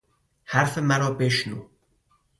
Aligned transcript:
حرف 0.43 0.77
مرا 0.77 1.09
بشنو! 1.11 1.67